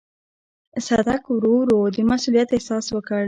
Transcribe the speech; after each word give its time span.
صدک 0.87 1.23
ورو 1.33 1.53
ورو 1.59 1.79
د 1.95 1.97
مسووليت 2.09 2.49
احساس 2.53 2.85
وکړ. 2.91 3.19